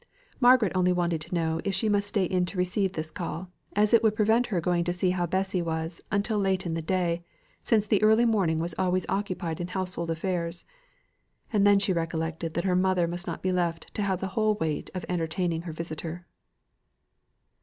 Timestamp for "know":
1.35-1.61